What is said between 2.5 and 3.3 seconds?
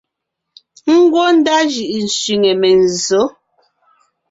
menzsǒ.